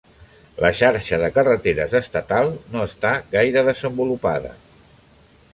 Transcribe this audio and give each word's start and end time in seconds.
La 0.63 0.71
xarxa 0.79 1.19
de 1.23 1.29
carreteres 1.35 1.93
estatal 2.01 2.51
no 2.77 2.83
està 2.89 3.13
gaire 3.39 3.67
desenvolupada. 3.71 4.59